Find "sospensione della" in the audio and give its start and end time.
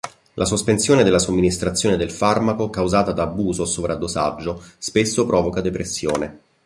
0.45-1.19